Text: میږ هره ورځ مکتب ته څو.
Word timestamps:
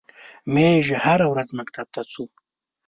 میږ 0.53 0.85
هره 1.03 1.25
ورځ 1.31 1.49
مکتب 1.59 1.87
ته 1.95 2.01
څو. 2.11 2.23